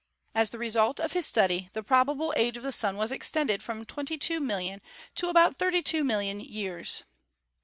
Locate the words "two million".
4.17-4.81, 5.83-6.39